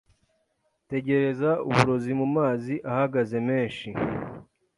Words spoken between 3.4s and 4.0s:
menshi